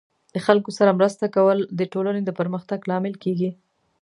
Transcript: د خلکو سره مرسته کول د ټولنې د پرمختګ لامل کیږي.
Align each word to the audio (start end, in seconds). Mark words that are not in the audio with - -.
د 0.33 0.35
خلکو 0.45 0.69
سره 0.77 0.95
مرسته 0.99 1.25
کول 1.35 1.57
د 1.79 1.81
ټولنې 1.93 2.21
د 2.25 2.29
پرمختګ 2.39 2.79
لامل 2.89 3.13
کیږي. 3.23 3.49